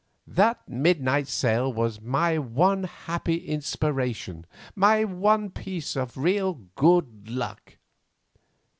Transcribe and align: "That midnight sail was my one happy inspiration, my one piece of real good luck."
"That 0.25 0.67
midnight 0.67 1.27
sail 1.27 1.71
was 1.71 2.01
my 2.01 2.39
one 2.39 2.85
happy 2.85 3.35
inspiration, 3.35 4.47
my 4.75 5.03
one 5.03 5.51
piece 5.51 5.95
of 5.95 6.17
real 6.17 6.55
good 6.75 7.29
luck." 7.29 7.77